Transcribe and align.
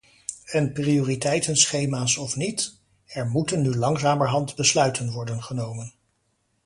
En 0.45 0.73
prioriteitenschema's 0.73 2.17
of 2.17 2.35
niet, 2.35 2.79
er 3.05 3.25
moeten 3.25 3.61
nu 3.61 3.75
langzamerhand 3.75 4.55
besluiten 4.55 5.11
worden 5.11 5.43
genomen. 5.43 5.93